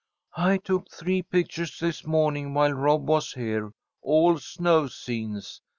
[0.37, 5.61] "I took three pictures this morning while Rob was here, all snow scenes.